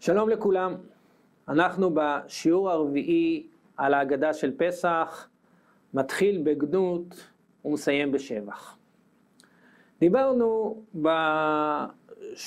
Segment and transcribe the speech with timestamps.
[0.00, 0.74] שלום לכולם,
[1.48, 3.46] אנחנו בשיעור הרביעי
[3.76, 5.28] על ההגדה של פסח,
[5.94, 7.28] מתחיל בגנות
[7.64, 8.76] ומסיים בשבח.
[10.00, 11.08] דיברנו ב...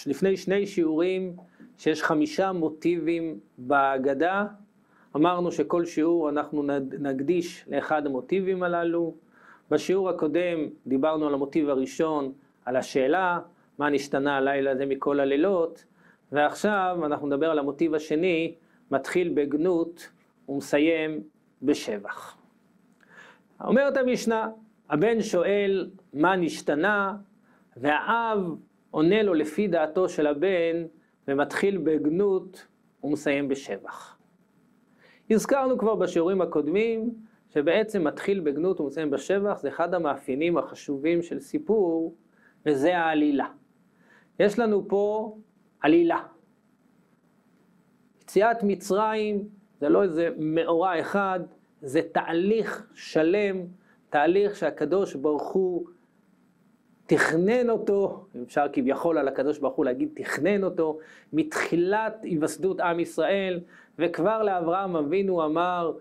[0.06, 1.36] לפני שני שיעורים
[1.78, 4.46] שיש חמישה מוטיבים בהגדה,
[5.16, 6.64] אמרנו שכל שיעור אנחנו
[7.00, 9.16] נקדיש לאחד המוטיבים הללו.
[9.70, 12.34] בשיעור הקודם דיברנו על המוטיב הראשון,
[12.66, 13.40] על השאלה,
[13.78, 15.86] מה נשתנה הלילה הזה מכל הלילות,
[16.32, 18.56] ועכשיו אנחנו נדבר על המוטיב השני,
[18.92, 20.10] מתחיל בגנות
[20.50, 21.24] ומסיים
[21.62, 22.38] בשבח.
[23.64, 24.50] אומרת המשנה,
[24.90, 27.16] הבן שואל מה נשתנה,
[27.78, 28.56] והאב
[28.92, 30.86] עונה לו לפי דעתו של הבן,
[31.28, 32.66] ומתחיל בגנות
[33.04, 34.21] ומסיים בשבח.
[35.32, 37.14] הזכרנו כבר בשיעורים הקודמים,
[37.50, 42.16] שבעצם מתחיל בגנות ומסיים בשבח, זה אחד המאפיינים החשובים של סיפור,
[42.66, 43.48] וזה העלילה.
[44.40, 45.36] יש לנו פה
[45.82, 46.20] עלילה.
[48.22, 51.40] יציאת מצרים זה לא איזה מאורע אחד,
[51.82, 53.58] זה תהליך שלם,
[54.10, 55.88] תהליך שהקדוש ברוך הוא
[57.12, 60.98] תכנן אותו, אפשר כביכול על הקדוש ברוך הוא להגיד תכנן אותו,
[61.34, 63.60] מתחילת היווסדות עם ישראל,
[64.00, 65.92] וכבר לאברהם אבינו אמר,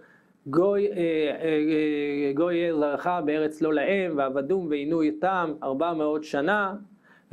[0.46, 0.98] גוי, אה, אה,
[1.42, 6.74] אה, גוי יהיה זרעך בארץ לא להם, ועבדום ועינו איתם ארבע מאות שנה,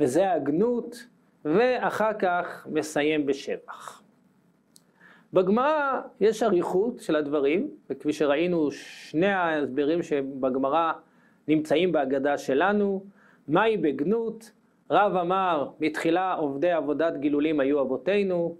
[0.00, 1.06] וזה הגנות,
[1.44, 4.02] ואחר כך מסיים בשבח.
[5.32, 10.92] בגמרא יש אריכות של הדברים, וכפי שראינו, שני ההסברים שבגמרא
[11.48, 13.17] נמצאים בהגדה שלנו.
[13.48, 14.50] מהי בגנות?
[14.90, 18.56] רב אמר, בתחילה עובדי עבודת גילולים היו אבותינו,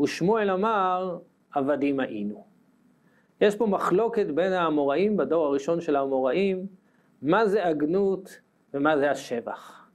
[0.00, 1.18] ושמואל אמר,
[1.52, 2.44] עבדים היינו.
[3.40, 6.66] יש פה מחלוקת בין האמוראים, בדור הראשון של האמוראים,
[7.22, 8.40] מה זה הגנות
[8.74, 9.88] ומה זה השבח.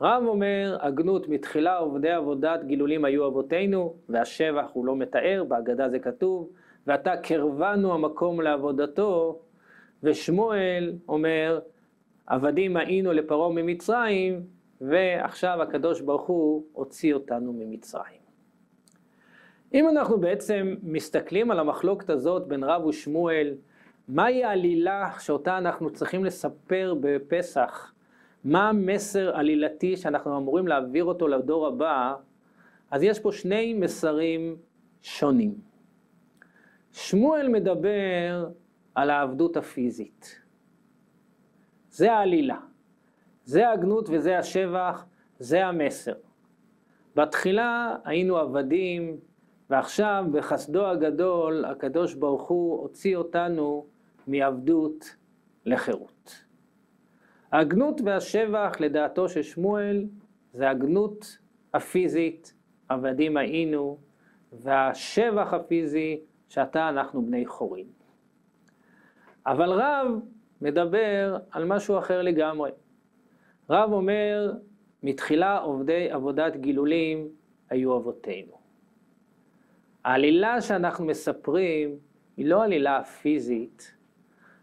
[0.00, 5.98] רב אומר, הגנות מתחילה עובדי עבודת גילולים היו אבותינו, והשבח הוא לא מתאר, בהגדה זה
[5.98, 6.50] כתוב,
[6.86, 9.38] ועתה קרבנו המקום לעבודתו,
[10.02, 11.60] ושמואל אומר,
[12.26, 14.46] עבדים היינו לפרעה ממצרים,
[14.80, 18.20] ועכשיו הקדוש ברוך הוא הוציא אותנו ממצרים.
[19.74, 23.54] אם אנחנו בעצם מסתכלים על המחלוקת הזאת בין רב ושמואל,
[24.08, 27.92] מהי העלילה שאותה אנחנו צריכים לספר בפסח
[28.44, 32.14] מה המסר עלילתי שאנחנו אמורים להעביר אותו לדור הבא,
[32.90, 34.56] אז יש פה שני מסרים
[35.02, 35.54] שונים.
[36.92, 38.48] שמואל מדבר
[38.94, 40.45] על העבדות הפיזית.
[41.96, 42.58] זה העלילה.
[43.44, 45.06] זה הגנות וזה השבח,
[45.38, 46.12] זה המסר.
[47.14, 49.16] בתחילה היינו עבדים,
[49.70, 53.86] ועכשיו בחסדו הגדול הקדוש ברוך הוא הוציא אותנו
[54.26, 55.16] מעבדות
[55.66, 56.44] לחירות.
[57.52, 60.04] ההגנות והשבח לדעתו של שמואל
[60.52, 61.38] זה הגנות
[61.74, 62.54] הפיזית,
[62.88, 63.98] עבדים היינו,
[64.52, 67.86] והשבח הפיזי שעתה אנחנו בני חורין.
[69.46, 70.20] אבל רב
[70.60, 72.70] מדבר על משהו אחר לגמרי.
[73.70, 74.52] רב אומר,
[75.02, 77.28] מתחילה עובדי עבודת גילולים
[77.70, 78.52] היו אבותינו.
[80.04, 81.98] העלילה שאנחנו מספרים
[82.36, 83.96] היא לא עלילה פיזית,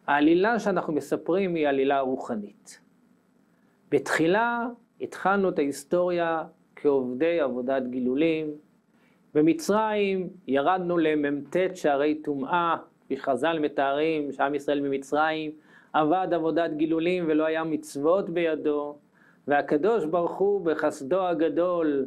[0.07, 2.81] העלילה שאנחנו מספרים היא עלילה רוחנית.
[3.89, 4.67] בתחילה
[5.01, 6.43] התחלנו את ההיסטוריה
[6.75, 8.47] כעובדי עבודת גילולים.
[9.33, 15.51] במצרים ירדנו למ"ט שערי טומאה, כפי שחז"ל מתארים, שעם ישראל ממצרים
[15.93, 18.97] עבד עבודת גילולים ולא היה מצוות בידו,
[19.47, 22.05] והקדוש ברוך הוא בחסדו הגדול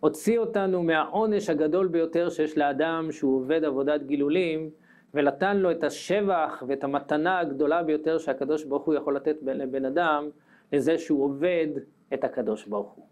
[0.00, 4.70] הוציא אותנו מהעונש הגדול ביותר שיש לאדם שהוא עובד עבודת גילולים,
[5.14, 10.28] ונתן לו את השבח ואת המתנה הגדולה ביותר שהקדוש ברוך הוא יכול לתת לבן אדם,
[10.72, 11.66] לזה שהוא עובד
[12.14, 13.06] את הקדוש ברוך הוא.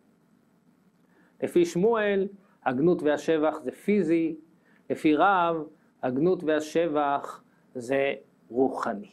[1.42, 2.28] לפי שמואל,
[2.64, 4.36] הגנות והשבח זה פיזי,
[4.90, 5.56] לפי רב,
[6.02, 7.43] הגנות והשבח
[7.75, 8.14] זה
[8.50, 9.11] רוחני.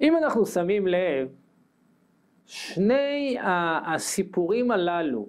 [0.00, 1.28] אם אנחנו שמים לב,
[2.46, 3.36] שני
[3.86, 5.26] הסיפורים הללו,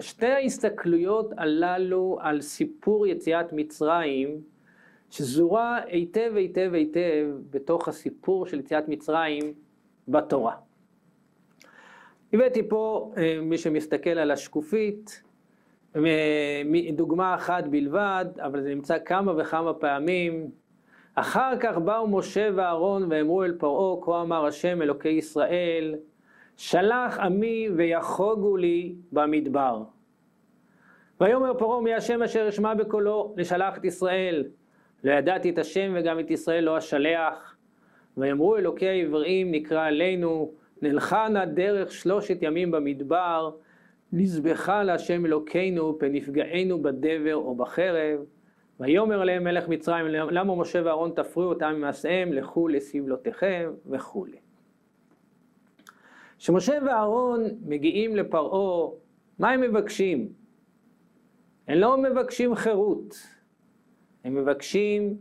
[0.00, 4.40] שתי ההסתכלויות הללו על סיפור יציאת מצרים,
[5.10, 9.52] שזורה היטב היטב היטב בתוך הסיפור של יציאת מצרים
[10.08, 10.56] בתורה.
[12.32, 15.22] הבאתי פה, אה, מי שמסתכל על השקופית,
[16.92, 20.50] דוגמה אחת בלבד, אבל זה נמצא כמה וכמה פעמים.
[21.14, 25.94] אחר כך באו משה ואהרון ואמרו אל פרעה, כה אמר השם אלוקי ישראל,
[26.56, 29.82] שלח עמי ויחוגו לי במדבר.
[31.20, 34.44] ויאמר פרעה מי השם אשר אשמע בקולו לשלח את ישראל.
[35.04, 37.56] לא ידעתי את השם וגם את ישראל לא אשלח.
[38.16, 40.52] ויאמרו אלוקי העברים נקרא עלינו,
[40.82, 43.50] נלכה נא דרך שלושת ימים במדבר,
[44.12, 48.20] נזבחה להשם אלוקינו, פן נפגענו בדבר או בחרב.
[48.80, 54.38] ויאמר אליהם מלך מצרים, למה משה ואהרון תפריעו אותם ממעשיהם, לכו לסבלותיכם וכולי.
[56.38, 58.90] כשמשה ואהרון מגיעים לפרעה,
[59.38, 60.32] מה הם מבקשים?
[61.68, 63.14] הם לא מבקשים חירות,
[64.24, 65.16] הם מבקשים,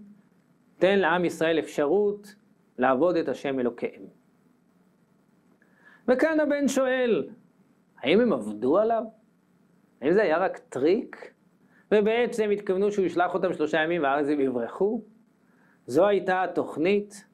[0.77, 2.35] תן לעם ישראל אפשרות
[2.77, 4.03] לעבוד את השם אלוקיהם.
[6.07, 7.29] וכאן הבן שואל,
[7.97, 9.03] האם הם עבדו עליו?
[10.01, 11.33] האם זה היה רק טריק?
[11.91, 15.01] ובעצם התכוונו שהוא ישלח אותם שלושה ימים ואז הם יברחו?
[15.88, 17.25] זו הייתה התוכנית?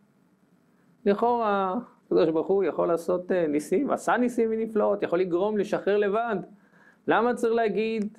[1.06, 1.75] לכאורה,
[2.06, 6.36] הקדוש ברוך הוא יכול לעשות אה, ניסים, עשה ניסים ונפלאות, יכול לגרום לשחרר לבד.
[7.07, 8.18] למה צריך להגיד?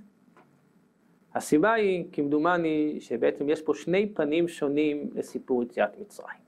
[1.34, 6.38] הסיבה היא, כמדומני, שבעצם יש פה שני פנים שונים לסיפור יציאת מצרים.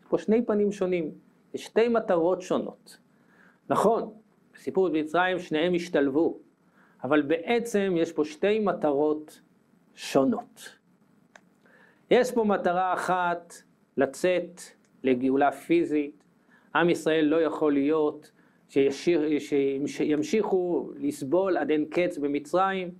[0.00, 1.10] יש פה שני פנים שונים,
[1.54, 2.98] יש שתי מטרות שונות.
[3.68, 4.12] נכון,
[4.54, 6.38] בסיפור מצרים שניהם השתלבו,
[7.04, 9.40] אבל בעצם יש פה שתי מטרות
[9.94, 10.76] שונות.
[12.10, 13.54] יש פה מטרה אחת,
[13.96, 14.60] לצאת
[15.02, 16.24] לגאולה פיזית.
[16.74, 18.30] עם ישראל לא יכול להיות
[18.68, 19.38] שישיר,
[19.86, 22.90] שימשיכו לסבול עד אין קץ במצרים,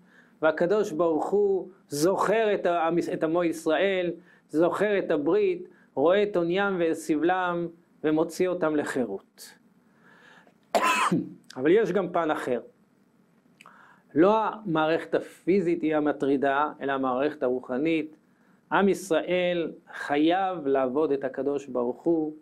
[0.42, 4.10] והקדוש ברוך הוא זוכר את, העם, את עמו ישראל,
[4.48, 7.68] זוכר את הברית, רואה את עוניים ואת סבלם
[8.04, 9.54] ומוציא אותם לחירות.
[11.56, 12.60] אבל יש גם פן אחר.
[14.14, 18.16] לא המערכת הפיזית היא המטרידה, אלא המערכת הרוחנית.
[18.72, 22.32] עם ישראל חייב לעבוד את הקדוש ברוך הוא.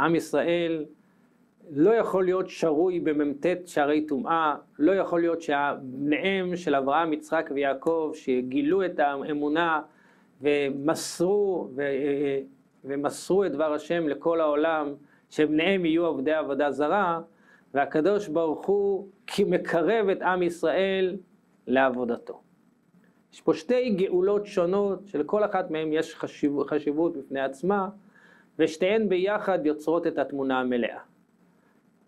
[0.00, 0.84] עם ישראל
[1.70, 8.10] לא יכול להיות שרוי במ"ט שערי טומאה, לא יכול להיות שבניהם של אברהם, יצחק ויעקב,
[8.14, 9.80] שגילו את האמונה
[10.40, 11.82] ומסרו, ו,
[12.84, 14.94] ומסרו את דבר השם לכל העולם,
[15.30, 17.20] שבניהם יהיו עובדי עבודה זרה,
[17.74, 19.08] והקדוש ברוך הוא
[19.46, 21.16] מקרב את עם ישראל
[21.66, 22.40] לעבודתו.
[23.32, 27.88] יש פה שתי גאולות שונות, שלכל אחת מהן יש חשיב, חשיבות בפני עצמה,
[28.58, 30.98] ושתיהן ביחד יוצרות את התמונה המלאה.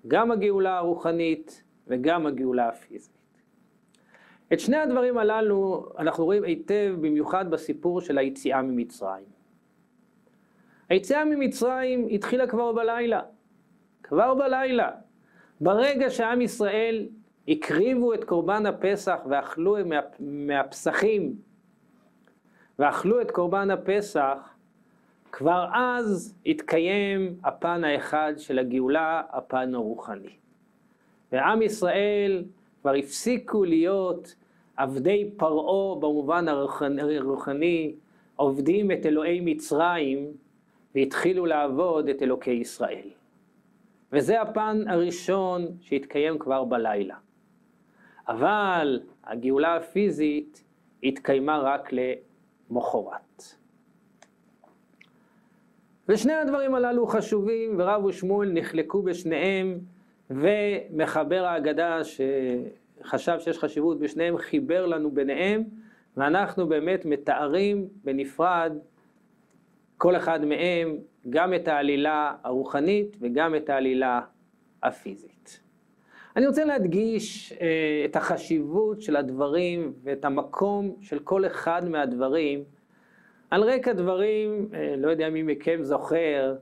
[0.09, 3.17] גם הגאולה הרוחנית וגם הגאולה הפיזית.
[4.53, 9.25] את שני הדברים הללו אנחנו רואים היטב במיוחד בסיפור של היציאה ממצרים.
[10.89, 13.23] היציאה ממצרים התחילה כבר בלילה.
[14.03, 14.91] כבר בלילה.
[15.61, 17.07] ברגע שעם ישראל
[17.49, 21.35] הקריבו את קורבן הפסח ואכלו מה, מהפסחים
[22.79, 24.57] ואכלו את קורבן הפסח,
[25.33, 30.37] כבר אז התקיים הפן האחד של הגאולה, הפן הרוחני.
[31.33, 32.45] ועם ישראל
[32.81, 34.35] כבר הפסיקו להיות
[34.77, 37.95] עבדי פרעה במובן הרוחני,
[38.37, 40.27] עובדים את אלוהי מצרים,
[40.95, 43.09] והתחילו לעבוד את אלוקי ישראל.
[44.13, 47.17] וזה הפן הראשון שהתקיים כבר בלילה.
[48.29, 50.65] אבל הגאולה הפיזית
[51.03, 53.43] התקיימה רק למחרת.
[56.09, 59.79] ושני הדברים הללו חשובים, ורב ושמואל נחלקו בשניהם,
[60.31, 65.63] ומחבר ההגדה שחשב שיש חשיבות בשניהם, חיבר לנו ביניהם,
[66.17, 68.73] ואנחנו באמת מתארים בנפרד
[69.99, 70.97] כל אחד מהם
[71.31, 74.21] גם את העלילה הרוחנית וגם את העלילה
[74.83, 75.61] הפיזית.
[76.37, 82.65] אני רוצה להדגיש אה, את החשיבות של הדברים ואת המקום של כל אחד מהדברים
[83.51, 86.57] על רקע דברים, אה, לא יודע מי מכם זוכר,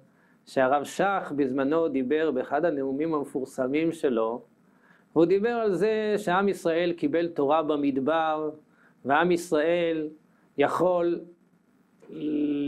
[0.47, 4.43] שהרב שך בזמנו דיבר באחד הנאומים המפורסמים שלו,
[5.13, 8.51] והוא דיבר על זה שעם ישראל קיבל תורה במדבר,
[9.05, 10.09] ועם ישראל
[10.59, 11.21] יכול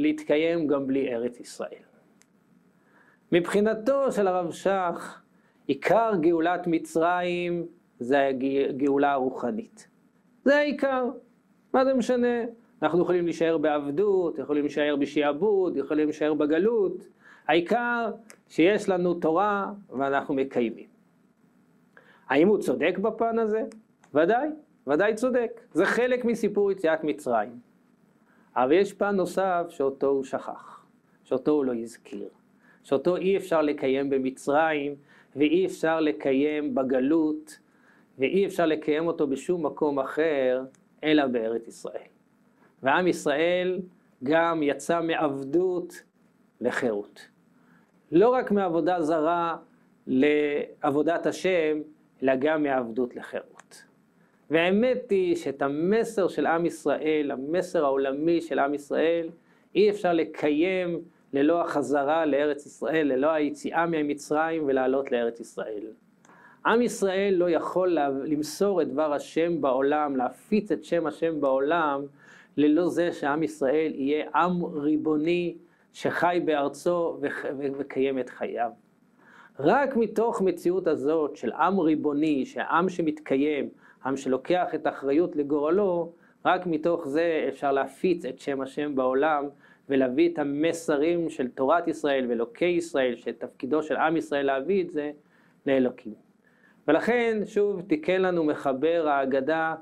[0.03, 1.86] להתקיים גם בלי ארץ ישראל.
[3.33, 5.23] מבחינתו של הרב שך,
[5.67, 7.67] עיקר גאולת מצרים
[7.99, 8.27] זה
[8.69, 9.89] הגאולה הרוחנית.
[10.45, 11.05] זה העיקר,
[11.73, 12.45] מה זה משנה?
[12.83, 17.07] אנחנו יכולים להישאר בעבדות, יכולים להישאר בשעבוד, יכולים להישאר בגלות.
[17.49, 18.11] העיקר
[18.49, 20.87] שיש לנו תורה ואנחנו מקיימים.
[22.29, 23.63] האם הוא צודק בפן הזה?
[24.15, 24.49] ודאי,
[24.87, 25.61] ודאי צודק.
[25.73, 27.59] זה חלק מסיפור יציאת מצרים.
[28.57, 30.87] אבל יש פן נוסף שאותו הוא שכח,
[31.25, 32.29] שאותו הוא לא הזכיר,
[32.87, 34.95] שאותו אי אפשר לקיים במצרים
[35.37, 37.59] ואי אפשר לקיים בגלות
[38.19, 40.63] ואי אפשר לקיים אותו בשום מקום אחר
[41.05, 42.09] אלא בארץ ישראל.
[42.83, 43.81] ועם ישראל
[44.23, 46.03] גם יצא מעבדות
[46.61, 47.29] לחירות.
[48.13, 49.57] לא רק מעבודה זרה
[50.07, 51.79] לעבודת השם,
[52.23, 53.85] אלא גם מעבדות לחירות.
[54.51, 59.29] והאמת היא שאת המסר של עם ישראל, המסר העולמי של עם ישראל,
[59.75, 61.01] אי אפשר לקיים
[61.37, 65.87] ללא החזרה לארץ ישראל, ללא היציאה ממצרים ולעלות לארץ ישראל.
[66.67, 72.01] עם ישראל לא יכול למסור את דבר השם בעולם, להפיץ את שם השם בעולם,
[72.57, 75.57] ללא זה שעם ישראל יהיה עם ריבוני
[75.93, 77.19] שחי בארצו
[77.79, 78.71] וקיים את חייו.
[79.61, 83.69] רק מתוך מציאות הזאת של עם ריבוני, שעם שמתקיים,
[84.07, 86.13] עם שלוקח את האחריות לגורלו,
[86.45, 89.45] רק מתוך זה אפשר להפיץ את שם השם בעולם
[89.89, 95.11] ולהביא את המסרים של תורת ישראל ואלוקי ישראל, שתפקידו של עם ישראל להביא את זה
[95.67, 96.15] לאלוקים.
[96.89, 99.75] ולכן, שוב, תיקן לנו מחבר ההגדה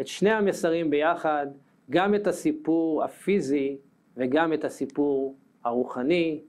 [0.00, 1.46] את שני המסרים ביחד,
[1.90, 3.76] גם את הסיפור הפיזי
[4.16, 6.40] וגם את הסיפור הרוחני,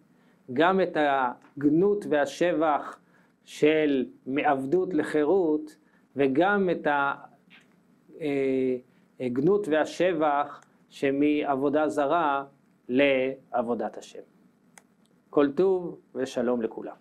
[0.53, 2.99] גם את הגנות והשבח
[3.43, 5.75] של מעבדות לחירות,
[6.15, 6.87] וגם את
[9.19, 12.43] הגנות והשבח שמעבודה זרה
[12.91, 14.19] לעבודת השם.
[15.29, 16.95] כל טוב ושלום לכולם.